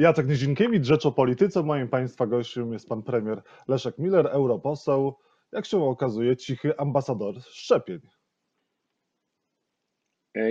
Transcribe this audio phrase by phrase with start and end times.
[0.00, 1.62] Jacek Nizinkiewicz, Rzecz o Polityce.
[1.62, 5.14] Moim Państwa gościem jest Pan Premier Leszek Miller, europoseł.
[5.52, 8.00] Jak się okazuje, cichy ambasador szczepień.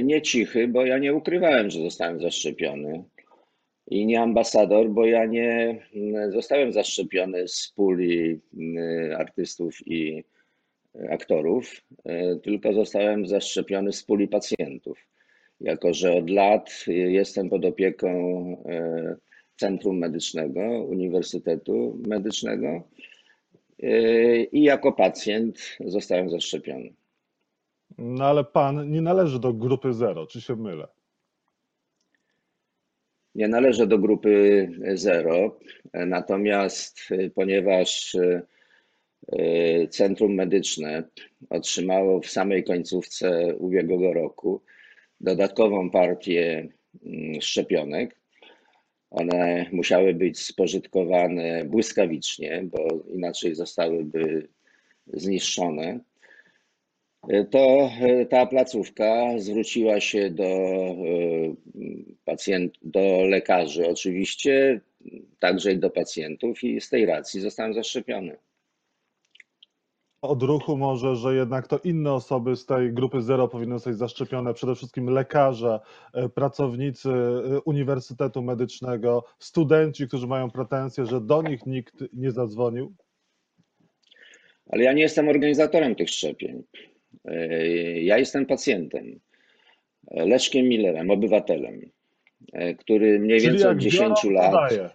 [0.03, 3.03] Nie cichy, bo ja nie ukrywałem, że zostałem zaszczepiony.
[3.87, 5.81] I nie ambasador, bo ja nie
[6.29, 8.39] zostałem zaszczepiony z puli
[9.17, 10.23] artystów i
[11.09, 11.81] aktorów,
[12.43, 15.07] tylko zostałem zaszczepiony z puli pacjentów.
[15.61, 18.09] Jako, że od lat jestem pod opieką
[19.59, 22.83] Centrum Medycznego Uniwersytetu Medycznego
[24.51, 26.93] i jako pacjent zostałem zaszczepiony.
[27.97, 30.87] No ale pan nie należy do grupy zero, czy się mylę?
[33.35, 35.59] Nie należę do grupy zero,
[35.93, 36.99] natomiast
[37.35, 38.17] ponieważ
[39.89, 41.03] Centrum Medyczne
[41.49, 44.61] otrzymało w samej końcówce ubiegłego roku
[45.21, 46.67] dodatkową partię
[47.41, 48.18] szczepionek,
[49.11, 54.47] one musiały być spożytkowane błyskawicznie, bo inaczej zostałyby
[55.07, 55.99] zniszczone.
[57.51, 57.91] To
[58.29, 60.47] ta placówka zwróciła się do
[62.25, 64.81] pacjentów, do lekarzy oczywiście,
[65.39, 68.37] także i do pacjentów i z tej racji zostałem zaszczepiony.
[70.21, 74.75] Odruchu może, że jednak to inne osoby z tej grupy zero powinny zostać zaszczepione, przede
[74.75, 75.79] wszystkim lekarze,
[76.33, 77.09] pracownicy
[77.65, 82.93] Uniwersytetu Medycznego, studenci, którzy mają pretensje, że do nich nikt nie zadzwonił?
[84.69, 86.63] Ale ja nie jestem organizatorem tych szczepień.
[88.01, 89.19] Ja jestem pacjentem,
[90.11, 91.81] Leszkiem Millerem, obywatelem,
[92.77, 94.89] który mniej Czyli więcej od 10 biorą, lat, podaje.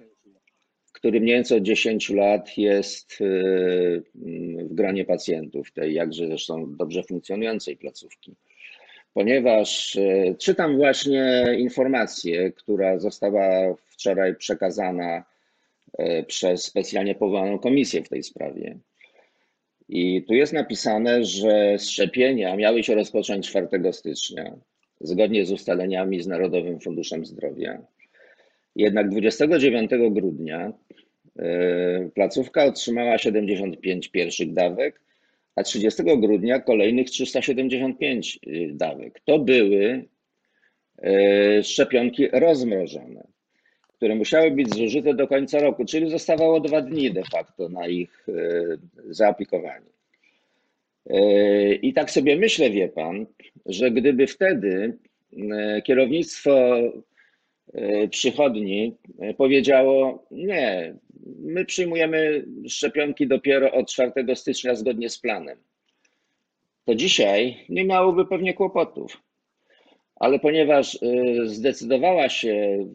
[1.04, 3.18] Który mniej więcej od 10 lat jest
[4.64, 8.34] w gronie pacjentów tej jakże zresztą dobrze funkcjonującej placówki.
[9.14, 9.98] Ponieważ
[10.38, 15.24] czytam właśnie informację, która została wczoraj przekazana
[16.26, 18.78] przez specjalnie powołaną komisję w tej sprawie.
[19.88, 24.56] I tu jest napisane, że szczepienia miały się rozpocząć 4 stycznia,
[25.00, 27.78] zgodnie z ustaleniami z Narodowym Funduszem Zdrowia.
[28.76, 30.72] Jednak 29 grudnia
[32.14, 35.00] placówka otrzymała 75 pierwszych dawek,
[35.56, 39.20] a 30 grudnia kolejnych 375 dawek.
[39.24, 40.04] To były
[41.62, 43.26] szczepionki rozmrożone,
[43.88, 48.26] które musiały być zużyte do końca roku, czyli zostawało dwa dni de facto na ich
[49.10, 49.94] zaaplikowanie.
[51.82, 53.26] I tak sobie myślę, wie pan,
[53.66, 54.96] że gdyby wtedy
[55.84, 56.80] kierownictwo
[58.10, 58.96] przychodni
[59.36, 60.94] powiedziało: Nie,
[61.38, 65.58] my przyjmujemy szczepionki dopiero od 4 stycznia zgodnie z planem,
[66.84, 69.22] to dzisiaj nie miałoby pewnie kłopotów.
[70.16, 70.98] Ale ponieważ
[71.44, 72.86] zdecydowała się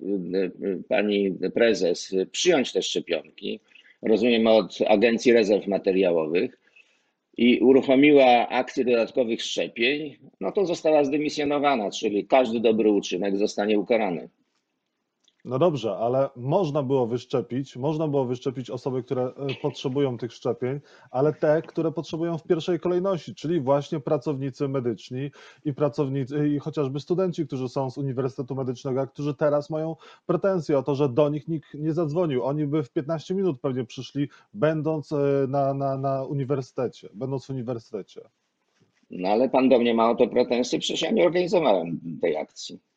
[0.90, 3.60] pani prezes przyjąć te szczepionki,
[4.02, 6.60] rozumiem od Agencji Rezerw Materiałowych,
[7.38, 14.30] i uruchomiła akcję dodatkowych szczepień, no to została zdymisjonowana, czyli każdy dobry uczynek zostanie ukarany.
[15.46, 20.80] No dobrze, ale można było wyszczepić, można było wyszczepić osoby, które potrzebują tych szczepień,
[21.12, 25.32] ale te, które potrzebują w pierwszej kolejności, czyli właśnie pracownicy medyczni
[25.66, 29.96] i pracownicy, i chociażby studenci, którzy są z Uniwersytetu Medycznego, którzy teraz mają
[30.26, 32.44] pretensje o to, że do nich nikt nie zadzwonił.
[32.44, 35.14] Oni by w 15 minut pewnie przyszli, będąc
[35.48, 38.22] na, na, na uniwersytecie, będąc w uniwersytecie.
[39.12, 42.89] No ale pan do mnie ma o to pretensje, przecież ja nie organizowałem tej akcji.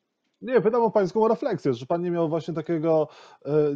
[0.42, 3.08] Nie, pytam o pańską refleksję, czy pan nie miał właśnie takiego,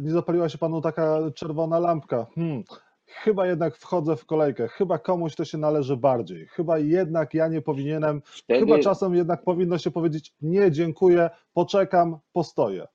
[0.01, 2.27] nie zapaliła się panu taka czerwona lampka.
[2.35, 2.63] Hmm,
[3.05, 7.61] chyba jednak wchodzę w kolejkę, chyba komuś to się należy bardziej, chyba jednak ja nie
[7.61, 12.87] powinienem, Wtedy- chyba czasem jednak powinno się powiedzieć nie, dziękuję, poczekam, postoję.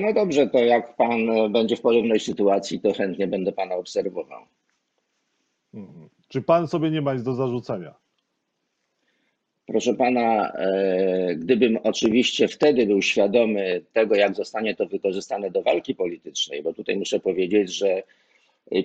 [0.00, 1.18] No dobrze, to jak pan
[1.52, 4.42] będzie w podobnej sytuacji, to chętnie będę pana obserwował.
[5.74, 6.08] Mhm.
[6.28, 7.94] Czy pan sobie nie ma nic do zarzucenia?
[9.68, 15.94] Proszę pana, e, gdybym oczywiście wtedy był świadomy tego, jak zostanie to wykorzystane do walki
[15.94, 18.02] politycznej, bo tutaj muszę powiedzieć, że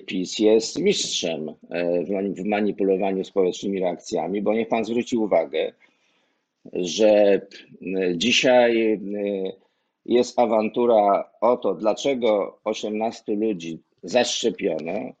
[0.06, 5.72] PiS jest mistrzem e, w mani- w manipulowaniu społecznymi reakcjami, bo niech pan zwróci uwagę,
[6.72, 7.40] że
[8.16, 9.00] dzisiaj
[10.06, 15.12] jest awantura o to, dlaczego 18 ludzi zaszczepiono,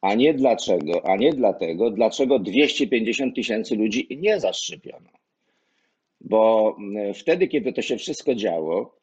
[0.00, 5.19] a nie dlaczego, a nie dlatego, dlaczego 250 tysięcy ludzi nie zaszczepiono.
[6.20, 8.98] Bo mm, wtedy, kiedy to się wszystko działo,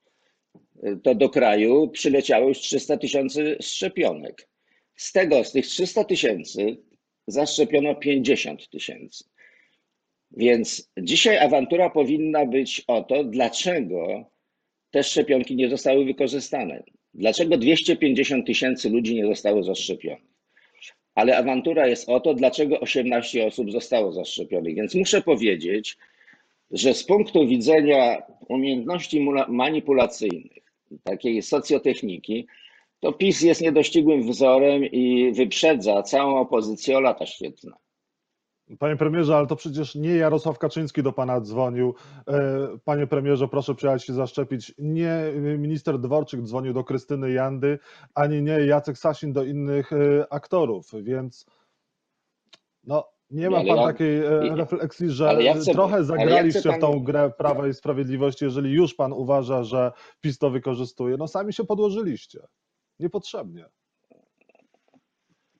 [0.84, 4.50] y, to do kraju przyleciało już 300 tysięcy szczepionek.
[4.96, 6.78] Z tego, z tych 300 tysięcy
[7.28, 9.24] zaszczepiono 50 tysięcy.
[10.32, 14.32] Więc dzisiaj awantura powinna być o to, dlaczego
[14.92, 16.84] te szczepionki nie zostały wykorzystane.
[17.14, 20.38] Dlaczego 250 tysięcy ludzi nie zostało zaszczepionych?
[21.16, 24.76] Ale awantura jest o to, dlaczego 18 osób zostało zaszczepionych.
[24.76, 25.98] Więc muszę powiedzieć,
[26.72, 28.18] że z punktu widzenia
[28.48, 30.64] umiejętności manipulacyjnych,
[31.04, 32.48] takiej socjotechniki,
[33.00, 37.72] to PiS jest niedościgłym wzorem i wyprzedza całą opozycję o lata świetne.
[38.80, 41.96] Panie premierze, ale to przecież nie Jarosław Kaczyński do pana dzwonił.
[42.28, 44.74] E, Panie premierze, proszę przyjechać się zaszczepić.
[44.78, 47.80] Nie minister Dworczyk dzwonił do Krystyny Jandy,
[48.16, 51.46] ani nie Jacek Sasin do innych e, aktorów, więc
[52.84, 56.60] no, nie ma pan ja- takiej e, refleksji, że ja chcę- trochę ale ja zagraliście
[56.60, 59.92] chcę w tą grę Prawa i Sprawiedliwości, jeżeli już pan uważa, że
[60.22, 61.18] PiS to wykorzystuje.
[61.18, 62.40] No sami się podłożyliście.
[63.00, 63.66] Niepotrzebnie.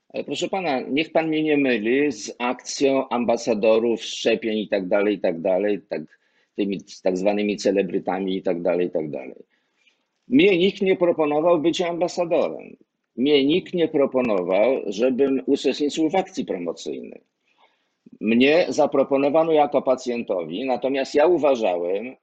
[0.08, 5.14] Ale proszę pana, niech pan mnie nie myli z akcją ambasadorów szczepień i tak dalej,
[5.14, 6.02] i tak dalej, tak,
[6.56, 9.44] tymi tak zwanymi celebrytami i tak dalej, i tak dalej.
[10.28, 12.76] Mnie nikt nie proponował bycia ambasadorem.
[13.16, 17.22] Mnie nikt nie proponował, żebym uczestniczył w akcji promocyjnej.
[18.20, 22.16] Mnie zaproponowano jako pacjentowi, natomiast ja uważałem,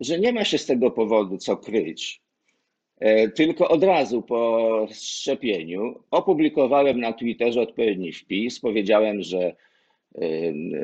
[0.00, 2.20] że nie ma się z tego powodu co kryć.
[3.00, 8.60] E, Tylko od razu po szczepieniu opublikowałem na Twitterze odpowiedni wpis.
[8.60, 9.54] Powiedziałem, że e,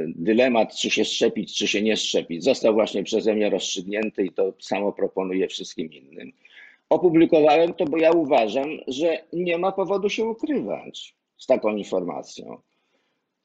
[0.06, 4.52] dylemat, czy się szczepić, czy się nie szczepić, został właśnie przeze mnie rozstrzygnięty i to
[4.58, 6.32] samo proponuję wszystkim innym.
[6.88, 12.58] Opublikowałem to, bo ja uważam, że nie ma powodu się ukrywać z taką informacją.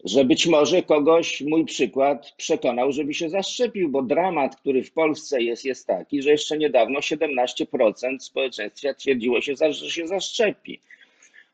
[0.05, 5.41] Że być może kogoś mój przykład przekonał, żeby się zaszczepił, bo dramat, który w Polsce
[5.41, 10.79] jest, jest taki, że jeszcze niedawno 17% społeczeństwa twierdziło się, że się zaszczepi.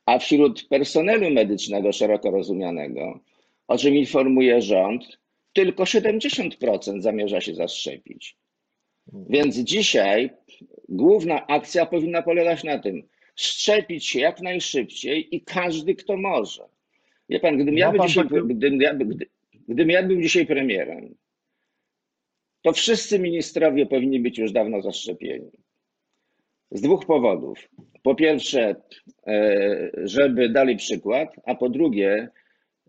[0.06, 3.20] A wśród personelu medycznego szeroko rozumianego,
[3.68, 5.20] o czym informuje rząd,
[5.54, 8.36] tylko 70% zamierza się zaszczepić.
[9.30, 10.30] Więc dzisiaj
[10.90, 13.04] główna akcja powinna polegać na tym,
[13.36, 16.77] szczepić się jak najszybciej i każdy, kto może.
[17.30, 19.26] Wie pan, gdybym ja, był pan dzisiaj, takie- gdybym, ja, gdy,
[19.68, 21.16] gdybym ja był dzisiaj premierem,
[22.62, 25.52] to wszyscy ministrowie powinni być już dawno zaszczepieni.
[26.72, 27.70] Z dwóch powodów.
[28.04, 28.76] Po pierwsze,
[29.28, 32.30] e, żeby dali przykład, a po drugie,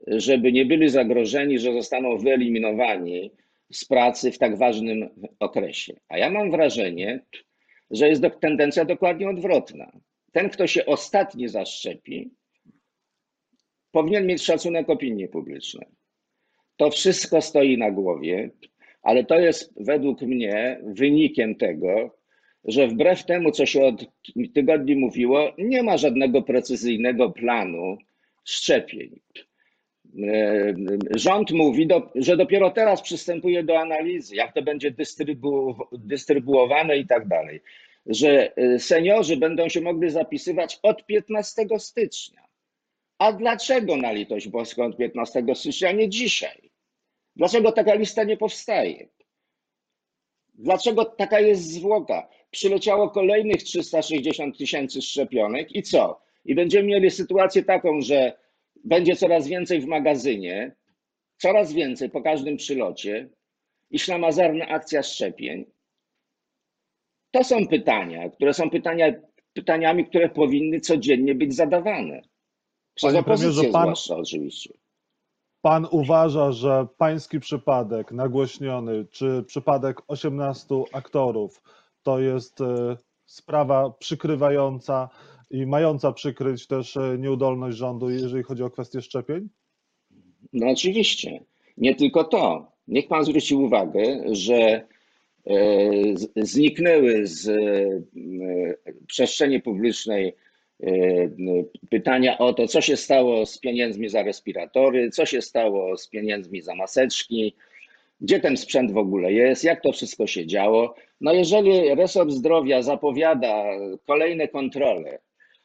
[0.06, 3.30] żeby nie byli zagrożeni, że zostaną wyeliminowani
[3.72, 5.08] z pracy w tak ważnym
[5.40, 5.94] okresie.
[6.08, 7.20] A ja mam wrażenie,
[7.90, 9.92] że jest tendencja dokładnie odwrotna.
[10.32, 12.30] Ten, kto się ostatni zaszczepi,
[13.92, 15.86] powinien mieć szacunek opinii publicznej.
[16.76, 18.50] To wszystko stoi na głowie,
[19.02, 22.18] ale to jest według mnie wynikiem tego,
[22.64, 24.06] że wbrew temu, co się od
[24.54, 27.98] tygodni mówiło, nie ma żadnego precyzyjnego planu
[28.44, 29.20] szczepień.
[30.28, 30.74] E,
[31.16, 37.28] Rząd mówi, że dopiero teraz przystępuje do analizy, jak to będzie dystrybu, dystrybuowane i tak
[37.28, 37.60] dalej.
[38.06, 42.47] Że e, seniorzy będą się mogli zapisywać od 15 stycznia.
[43.18, 46.70] A dlaczego na litość boską od 15 stycznia, nie dzisiaj?
[47.36, 49.08] Dlaczego taka lista nie powstaje?
[50.54, 52.28] Dlaczego taka jest zwłoka?
[52.50, 56.20] Przyleciało kolejnych 360 tysięcy szczepionek i co?
[56.44, 58.32] I będziemy mieli sytuację taką, że
[58.84, 60.76] będzie coraz więcej w magazynie,
[61.36, 63.28] coraz więcej po każdym przylocie
[63.90, 65.64] i ślamazarna akcja szczepień.
[67.30, 69.12] To są pytania, które są pytania,
[69.52, 72.22] pytaniami, które powinny codziennie być zadawane.
[72.98, 74.74] Przez Panie premierze, pan- oczywiście.
[75.62, 81.62] Pan uważa, że pański przypadek nagłośniony, czy przypadek 18 aktorów,
[82.02, 85.08] to jest e, sprawa przykrywająca
[85.50, 89.48] i mająca przykryć też e, nieudolność rządu, jeżeli chodzi o kwestię szczepień?
[90.52, 91.44] No oczywiście.
[91.76, 92.72] Nie tylko to.
[92.88, 94.86] Niech pan zwróci uwagę, że e,
[96.36, 97.50] zniknęły z
[99.06, 100.34] przestrzeni publicznej
[101.90, 106.62] pytania o to, co się stało z pieniędzmi za respiratory, co się stało z pieniędzmi
[106.62, 107.54] za maseczki,
[108.20, 110.94] gdzie ten sprzęt w ogóle jest, jak to wszystko się działo.
[111.20, 113.64] No jeżeli resort zdrowia zapowiada
[114.06, 115.18] kolejne kontrole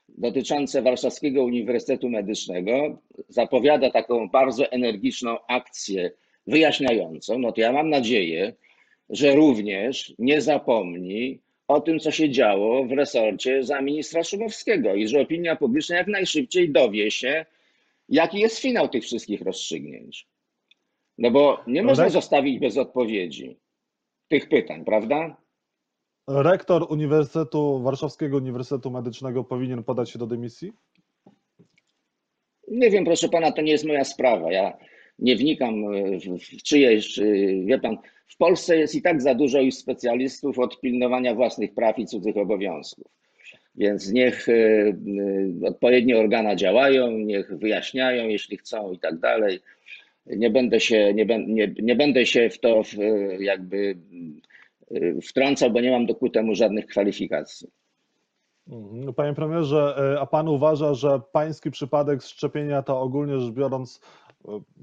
[0.10, 2.98] dotyczące Warszawskiego Uniwersytetu Medycznego,
[3.30, 6.12] zapowiada taką bardzo energiczną akcję
[6.48, 8.54] wyjaśniającą, no to ja mam nadzieję,
[9.10, 11.40] że również nie zapomni
[11.74, 16.08] o tym, co się działo w resorcie za ministra Szumowskiego i że opinia publiczna jak
[16.08, 17.46] najszybciej dowie się,
[18.10, 20.28] jaki jest finał tych wszystkich rozstrzygnięć.
[21.18, 23.60] No bo nie można Rek- zostawić bez odpowiedzi
[24.28, 25.38] tych pytań, prawda?
[26.28, 30.74] Rektor Uniwersytetu Warszawskiego Uniwersytetu Medycznego powinien podać się do dymisji?
[32.68, 34.52] Nie wiem, proszę pana, to nie jest moja sprawa.
[34.52, 34.78] Ja
[35.20, 37.24] nie wnikam e, w, czyjeś, e,
[37.66, 42.00] wie pan, w Polsce jest i tak za dużo już specjalistów od pilnowania własnych praw
[42.00, 43.08] i cudzych obowiązków.
[43.76, 44.96] Więc niech y,
[45.66, 49.60] odpowiednie organa działają, niech wyjaśniają, jeśli chcą i tak dalej.
[50.26, 52.96] Nie będę się, nie, nie, nie będę się w to w,
[53.40, 53.98] jakby
[55.24, 57.70] wtrącał, bo nie mam do ku temu żadnych kwalifikacji.
[58.68, 64.00] No, Panie premierze, e, a pan uważa, że pański przypadek szczepienia to ogólnie rzecz biorąc
[64.00, 64.23] e,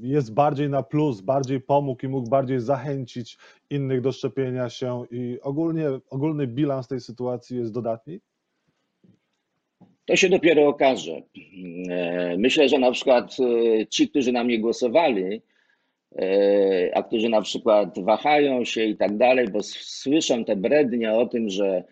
[0.00, 3.38] jest bardziej na plus, bardziej pomógł i mógł bardziej zachęcić
[3.70, 8.20] innych do szczepienia się i ogólnie ogólny bilans tej sytuacji jest dodatni?
[10.04, 11.22] To się dopiero okaże.
[11.90, 15.42] E, Myślę, że na przykład e, ci, którzy na mnie głosowali,
[16.16, 21.26] e, a którzy na przykład wahają się i tak dalej, bo słyszą te brednie o
[21.26, 21.84] tym, że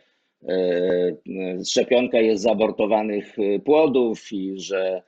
[1.66, 5.02] szczepionka jest z abortowanych płodów i że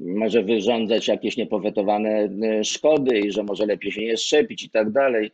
[0.00, 4.90] może wyrządzać jakieś niepowetowane e, szkody i że może lepiej się nie szczepić i tak
[4.90, 5.30] dalej.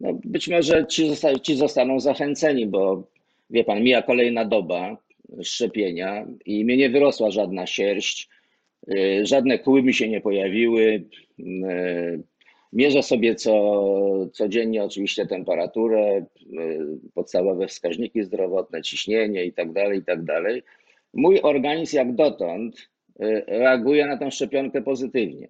[0.00, 3.02] No, być może ci, zosta- ci zostaną zachęceni, bo
[3.50, 4.96] wie pan, mija kolejna doba
[5.42, 8.28] szczepienia i mnie nie wyrosła żadna sierść,
[8.94, 11.04] y, żadne kły mi się nie pojawiły.
[11.40, 12.22] y,
[12.72, 16.24] Mierzę sobie co, codziennie oczywiście temperaturę,
[17.14, 20.62] podstawowe wskaźniki zdrowotne, ciśnienie i tak dalej, i tak dalej.
[21.14, 22.88] Mój organizm jak dotąd
[23.46, 25.48] reaguje na tę szczepionkę pozytywnie.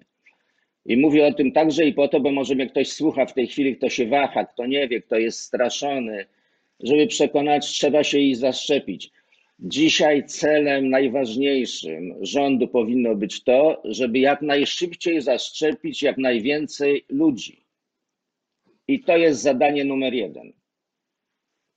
[0.86, 3.46] I mówię o tym także i po to, bo może mnie ktoś słucha w tej
[3.46, 6.26] chwili, kto się waha, kto nie wie, kto jest straszony,
[6.80, 9.10] żeby przekonać, trzeba się ich zaszczepić.
[9.58, 17.64] Dzisiaj celem najważniejszym rządu powinno być to, żeby jak najszybciej zaszczepić jak najwięcej ludzi.
[18.88, 20.52] I to jest zadanie numer jeden.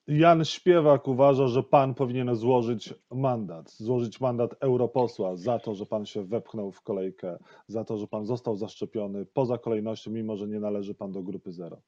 [0.07, 6.05] Jan Śpiewak uważa, że pan powinien złożyć mandat, złożyć mandat europosła za to, że pan
[6.05, 10.59] się wepchnął w kolejkę, za to, że pan został zaszczepiony poza kolejnością, mimo że nie
[10.59, 11.81] należy pan do grupy zero.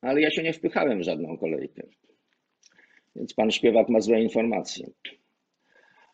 [0.00, 1.82] Ale ja się nie wpychałem w żadną kolejkę.
[3.16, 4.86] Więc pan śpiewak ma złe informacje.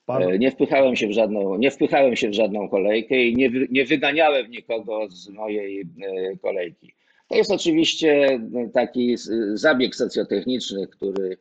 [0.07, 3.51] Pan, E, Nie wpychałem się w żadną, nie wpychałem się w żadną kolejkę i nie,
[3.71, 6.93] nie wyganiałem nikogo z mojej e, kolejki.
[7.29, 11.37] To jest oczywiście e, taki s- zabieg socjotechniczny, który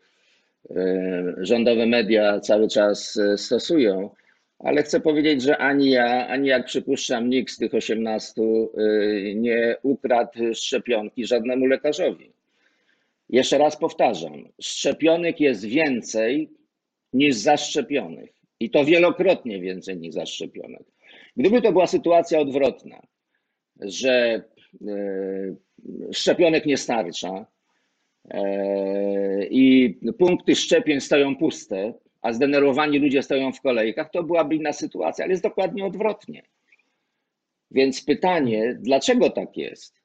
[0.69, 4.09] e, rządowe media cały czas e, stosują,
[4.59, 9.75] ale chcę powiedzieć, że ani ja, ani jak przypuszczam nikt z tych 18 e, nie
[9.83, 12.31] ukradł szczepionki żadnemu lekarzowi.
[13.29, 16.49] Jeszcze raz powtarzam, szczepionek jest więcej
[17.13, 18.29] niż zaszczepionych.
[18.59, 20.81] I to wielokrotnie więcej niż zaszczepionych.
[21.37, 23.01] Gdyby to była sytuacja odwrotna,
[23.81, 24.41] że e,
[26.11, 27.45] szczepionek nie starcza
[28.29, 34.73] e, i punkty szczepień stoją puste, a zdenerwowani ludzie stoją w kolejkach, to byłaby inna
[34.73, 36.43] sytuacja, ale jest dokładnie odwrotnie.
[37.71, 40.01] Więc pytanie, dlaczego tak jest?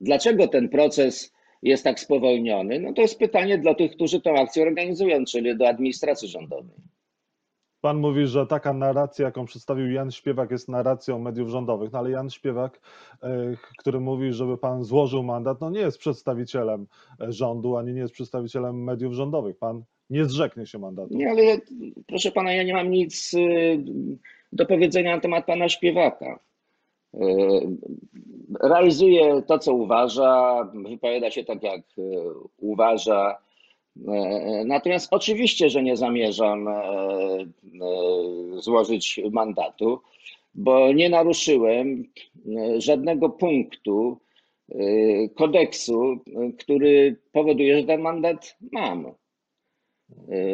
[0.00, 2.80] Dlaczego ten proces jest tak spowolniony?
[2.80, 6.76] No to jest pytanie dla tych, którzy tę akcję organizują, czyli do administracji rządowej.
[7.84, 12.10] Pan mówi, że taka narracja, jaką przedstawił Jan Śpiewak, jest narracją mediów rządowych, no ale
[12.10, 12.80] Jan Śpiewak,
[13.22, 16.86] e, który mówi, żeby pan złożył mandat, no nie jest przedstawicielem
[17.20, 19.58] e, rządu, ani nie jest przedstawicielem mediów rządowych.
[19.58, 21.14] Pan nie zrzeknie się mandatu.
[21.14, 21.56] Nie, ale ja,
[22.06, 23.84] proszę pana, ja nie mam nic y,
[24.52, 26.38] do powiedzenia na temat pana śpiewaka.
[28.62, 31.82] Realizuje to, co uważa, wypowiada się tak, jak
[32.58, 33.43] uważa.
[33.96, 36.72] Y, Natomiast oczywiście, że nie zamierzam y,
[38.56, 40.00] y, złożyć mandatu,
[40.54, 42.04] bo nie naruszyłem
[42.78, 44.20] żadnego punktu
[45.34, 46.16] kodeksu,
[46.58, 49.14] który powoduje, że ten mandat mam.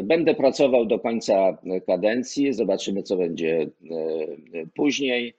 [0.02, 3.70] Będę pracował do końca kadencji, zobaczymy, co będzie
[4.74, 5.34] później.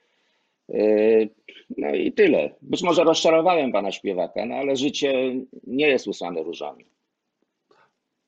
[1.77, 2.55] No i tyle.
[2.61, 5.35] Być może rozczarowałem pana śpiewaka, no ale życie
[5.67, 6.85] nie jest usłane różami.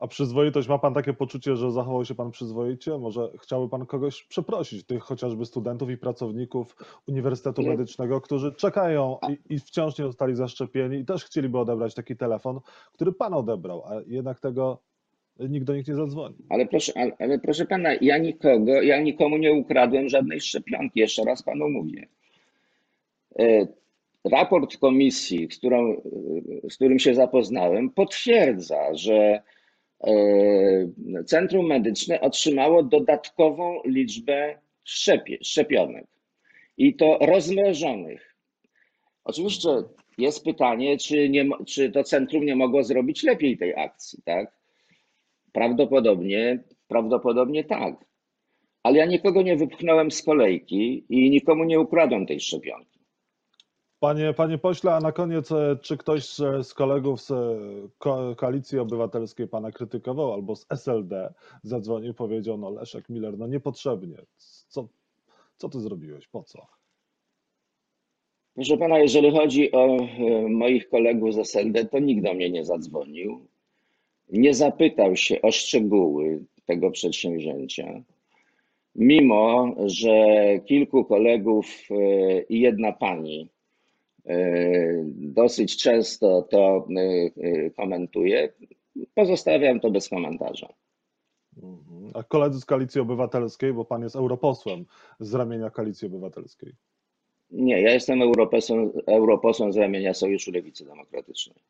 [0.03, 2.97] A przyzwoitość, ma pan takie poczucie, że zachował się pan przyzwoicie?
[2.97, 6.75] Może chciałby pan kogoś przeprosić, tych chociażby studentów i pracowników
[7.07, 7.69] Uniwersytetu Nie.
[7.69, 12.59] Medycznego, którzy czekają i, i wciąż nie zostali zaszczepieni i też chcieliby odebrać taki telefon,
[12.93, 14.77] który pan odebrał, a jednak tego
[15.39, 16.35] nikt do nich nie zadzwoni.
[16.49, 21.23] Ale proszę, ale, ale proszę pana, ja nikogo, ja nikomu nie ukradłem żadnej szczepionki, jeszcze
[21.23, 22.07] raz panu mówię.
[23.39, 23.67] E,
[24.31, 29.41] Raport komisji, z, którą, e, z którym się zapoznałem, potwierdza, że
[31.25, 34.59] Centrum Medyczne otrzymało dodatkową liczbę
[35.41, 36.07] szczepionek
[36.77, 38.35] i to rozmrożonych.
[39.23, 39.69] Oczywiście
[40.17, 44.51] jest pytanie, czy, nie, czy to centrum nie mogło zrobić lepiej tej akcji, tak?
[45.51, 47.95] Prawdopodobnie, prawdopodobnie tak.
[48.83, 52.92] Ale ja nikogo nie wypchnąłem z kolejki i nikomu nie ukradłem tej szczepionki.
[54.03, 56.25] Panie, panie pośle, a na koniec, e, czy ktoś
[56.63, 57.35] z, kolegów z e,
[57.97, 61.33] ko Koalicji Obywatelskiej pana krytykował albo z SLD
[61.63, 64.17] zadzwonił, powiedział, no Leszek Miller, no niepotrzebnie.
[64.67, 64.87] Co,
[65.57, 66.27] co ty zrobiłeś?
[66.27, 66.67] Po co?
[68.55, 72.65] Proszę pana, jeżeli chodzi o e, moich kolegów z SLD, to nikt do mnie nie
[72.65, 73.47] zadzwonił.
[74.29, 78.01] Nie zapytał się o szczegóły tego przedsięwzięcia.
[78.95, 80.25] Mimo, że
[80.65, 81.89] kilku kolegów
[82.49, 83.52] i jedna pani
[85.15, 86.87] dosyć często to
[87.75, 88.53] komentuje,
[89.15, 90.73] pozostawiam to bez komentarza.
[91.57, 92.11] Mhm.
[92.13, 94.85] A koledzy z Koalicji Obywatelskiej, bo pan jest europosłem
[95.19, 96.73] z ramienia Koalicji Obywatelskiej.
[97.51, 101.63] Nie, ja jestem europosłem, europosłem z ramienia Sojuszu Lewicy Demokratycznej.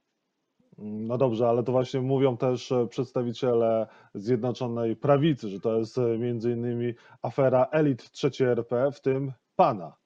[0.78, 6.18] No dobrze, ale to właśnie mówią też e, przedstawiciele Zjednoczonej Prawicy, że to jest e,
[6.18, 10.03] między innymi afera elit III RP, w tym pana.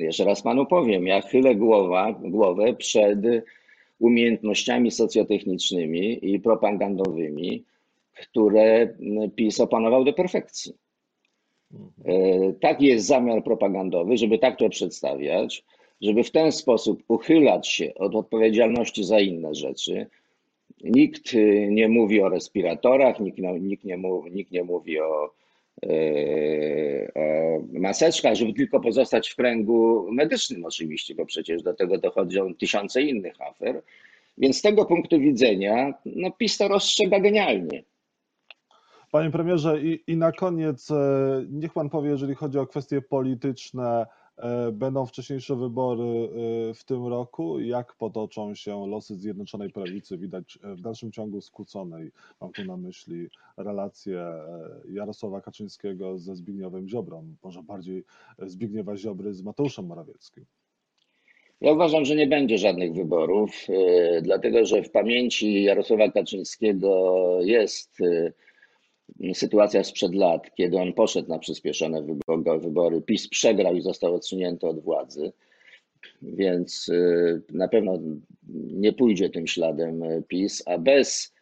[0.00, 3.18] Jeszcze raz panu powiem, ja chylę głowa, głowę przed
[3.98, 7.64] umiejętnościami socjotechnicznymi i propagandowymi,
[8.12, 8.94] które
[9.36, 10.74] PiS opanował do perfekcji.
[12.60, 15.64] Taki jest zamiar propagandowy, żeby tak to przedstawiać,
[16.00, 20.06] żeby w ten sposób uchylać się od odpowiedzialności za inne rzeczy.
[20.84, 21.34] Nikt
[21.68, 25.30] nie mówi o respiratorach, nikt, nikt, nie, mówi, nikt nie mówi o,
[27.14, 33.02] o maseczkach, żeby tylko pozostać w kręgu medycznym oczywiście, bo przecież do tego dochodzą tysiące
[33.02, 33.82] innych afer.
[34.38, 37.82] Więc z tego punktu widzenia no, PiS to rozstrzega genialnie.
[39.10, 44.06] Panie premierze, i, i na koniec, e, niech pan powie, jeżeli chodzi o kwestie polityczne,
[44.06, 44.19] e,
[44.72, 47.60] będą wcześniejsze wybory e, w tym roku.
[47.60, 50.18] Jak potoczą się losy Zjednoczonej Prawicy?
[50.18, 52.10] Widać w dalszym ciągu skłóconej.
[52.40, 54.26] Mam tu na myśli relacje
[54.88, 58.04] Jarosława Kaczyńskiego ze Zbigniewem Ziobrą, może bardziej
[58.38, 60.44] Zbigniewa Ziobry z Mateuszem Morawieckim.
[61.60, 63.50] Ja uważam, że nie będzie żadnych wyborów,
[64.22, 67.98] dlatego że w pamięci Jarosława Kaczyńskiego jest
[69.34, 72.02] sytuacja sprzed lat, kiedy on poszedł na przyspieszone
[72.60, 75.32] wybory, PiS przegrał i został odsunięty od władzy,
[76.22, 77.98] więc y, na pewno
[78.72, 81.34] nie pójdzie tym śladem PiS, a bez,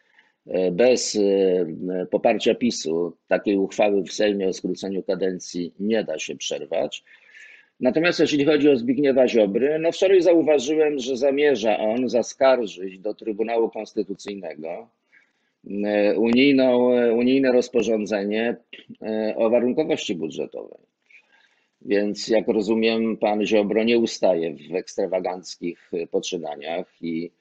[0.71, 1.65] bez y,
[2.11, 7.03] poparcia PiSu takiej uchwały w Sejmie o skróceniu kadencji nie da się przerwać.
[7.79, 13.69] Natomiast jeśli chodzi o Zbigniewa Ziobry, no wczoraj zauważyłem, że zamierza on zaskarżyć do Trybunału
[13.69, 14.89] Konstytucyjnego
[16.17, 18.55] unijną, e, unijne rozporządzenie
[19.01, 20.79] e, o warunkowości budżetowej.
[21.81, 27.31] Więc jak rozumiem, pan Ziobro nie ustaje w ekstrawaganckich poczynaniach i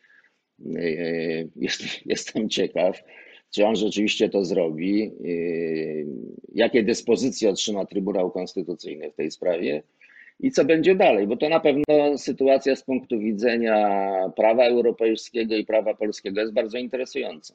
[1.56, 3.02] jest, jestem ciekaw,
[3.54, 5.12] czy on rzeczywiście to zrobi,
[6.54, 9.82] jakie dyspozycje otrzyma Trybunał Konstytucyjny w tej sprawie
[10.40, 15.64] i co będzie dalej, bo to na pewno sytuacja z punktu widzenia prawa europejskiego i
[15.64, 17.54] prawa polskiego jest bardzo interesująca.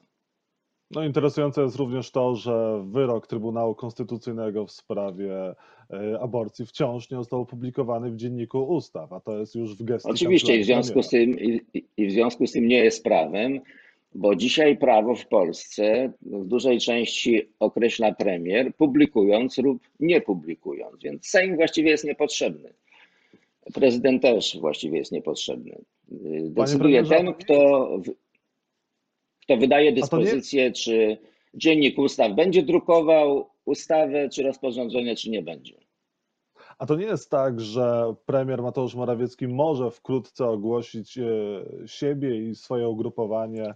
[0.94, 5.54] No, interesujące jest również to, że wyrok Trybunału Konstytucyjnego w sprawie
[5.90, 10.10] e, aborcji wciąż nie został opublikowany w dzienniku ustaw, a to jest już w gestii.
[10.10, 11.60] Oczywiście, i w związku z tym, i,
[11.96, 13.60] i w związku z tym nie jest prawem,
[14.14, 21.26] bo dzisiaj prawo w Polsce w dużej części określa premier, publikując lub nie publikując, więc
[21.26, 22.72] Sejm właściwie jest niepotrzebny.
[23.74, 25.78] Prezydent też właściwie jest niepotrzebny.
[26.42, 27.88] Decyduje ten, kto
[29.44, 31.18] kto wydaje dyspozycję, czy
[31.54, 35.84] dziennik ustaw będzie drukował ustawę, czy rozporządzenie, czy nie będzie.
[36.78, 41.24] A to nie jest tak, że premier Mateusz Morawiecki może wkrótce ogłosić e,
[41.86, 43.74] siebie i swoje ugrupowanie e,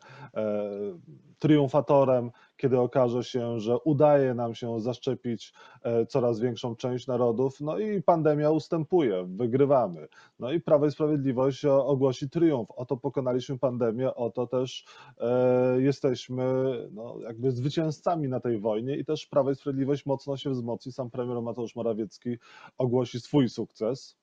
[1.38, 7.78] triumfatorem, kiedy okaże się, że udaje nam się zaszczepić e, coraz większą część narodów, no
[7.78, 10.08] i pandemia ustępuje, wygrywamy.
[10.38, 12.70] No i Prawo i Sprawiedliwość ogłosi triumf.
[12.70, 14.84] Oto pokonaliśmy pandemię, oto też
[15.18, 16.44] e, jesteśmy
[16.92, 20.92] no, jakby zwycięzcami na tej wojnie i też Prawo i Sprawiedliwość mocno się wzmocni.
[20.92, 22.36] Sam premier Mateusz Morawiecki
[22.78, 24.18] ogłosi swój sukces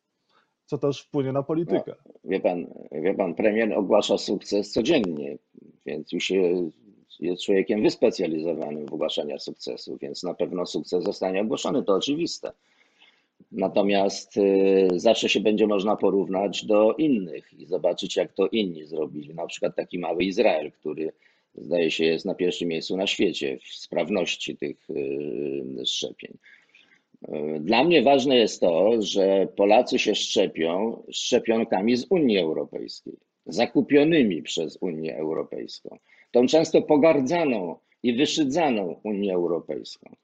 [0.66, 1.96] co też wpłynie na politykę.
[2.06, 5.38] No, wie, pan, wie pan, premier ogłasza sukces codziennie,
[5.86, 6.70] więc już się
[7.20, 12.52] jest człowiekiem wyspecjalizowanym w ogłaszaniu sukcesu, więc na pewno sukces zostanie ogłoszony, to oczywiste.
[13.52, 19.34] Natomiast y, zawsze się będzie można porównać do innych i zobaczyć, jak to inni zrobili.
[19.34, 21.12] Na przykład taki mały Izrael, który
[21.56, 26.38] zdaje się jest na pierwszym miejscu na świecie w sprawności tych y, szczepień.
[27.28, 33.14] Y, dla mnie ważne jest to, że Polacy się szczepią szczepionkami z Unii Europejskiej,
[33.46, 35.98] zakupionymi przez Unię Europejską
[36.36, 40.16] tą często pogardzaną i wyszydzaną Unię Europejską.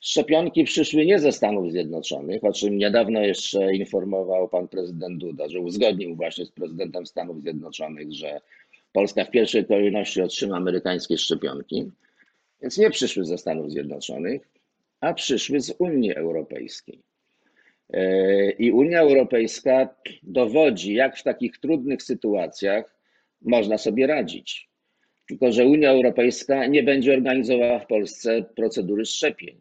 [0.00, 5.60] Szczepionki przyszły nie ze Stanów Zjednoczonych, o czym niedawno jeszcze informował pan prezydent Duda, że
[5.60, 8.40] uzgodnił właśnie z prezydentem Stanów Zjednoczonych, że
[8.92, 11.90] Polska w pierwszej kolejności otrzyma amerykańskie szczepionki.
[12.62, 14.48] Więc nie przyszły ze Stanów Zjednoczonych,
[15.00, 16.98] a przyszły z Unii Europejskiej.
[17.90, 22.96] E, I Unia Europejska dowodzi, jak w takich trudnych sytuacjach
[23.42, 24.71] można sobie radzić.
[25.32, 29.56] Tylko, że Unia Europejska nie będzie organizowała w Polsce procedury szczepień.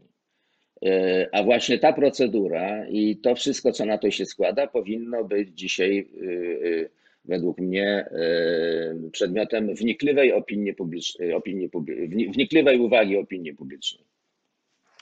[0.86, 5.49] E, A właśnie ta procedura i to wszystko, co na to się składa, powinno być
[5.49, 6.25] dzisiaj, e,
[6.84, 6.89] e,
[7.25, 8.05] według mnie,
[9.12, 11.69] przedmiotem wnikliwej opinii publicznej, opinii,
[12.34, 14.05] wnikliwej uwagi opinii publicznej.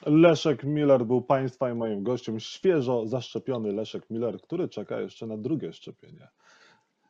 [0.05, 2.39] Leszek Miller był Państwa i moim gościem.
[2.39, 6.27] Świeżo zaszczepiony Leszek Miller, który czeka jeszcze na drugie szczepienie.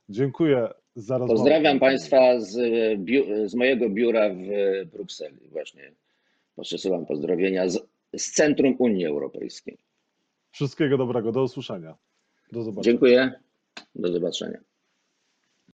[0.10, 1.40] Dziękuję za rozmowę.
[1.40, 2.56] Pozdrawiam Państwa z,
[3.00, 4.40] biu- z mojego biura w
[4.92, 5.50] Brukseli.
[5.52, 5.92] Właśnie
[6.62, 7.80] przesyłam pozdrowienia z,
[8.18, 9.78] z Centrum Unii Europejskiej.
[10.52, 11.32] Wszystkiego dobrego.
[11.32, 11.96] Do usłyszenia.
[12.52, 12.84] Do zobaczenia.
[12.94, 13.32] Dziękuję.
[13.96, 14.60] Do zobaczenia.